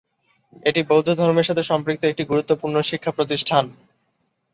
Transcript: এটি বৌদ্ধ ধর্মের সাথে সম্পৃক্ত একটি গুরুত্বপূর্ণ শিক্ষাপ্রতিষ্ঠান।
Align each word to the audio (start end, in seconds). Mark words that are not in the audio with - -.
এটি 0.63 0.81
বৌদ্ধ 0.89 1.09
ধর্মের 1.19 1.47
সাথে 1.49 1.63
সম্পৃক্ত 1.63 2.03
একটি 2.05 2.23
গুরুত্বপূর্ণ 2.25 2.75
শিক্ষাপ্রতিষ্ঠান। 2.81 3.65